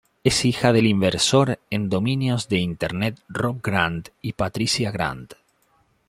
[0.23, 5.33] Es hija del inversor en dominios de Internet Rob Grant y de Patricia Grant.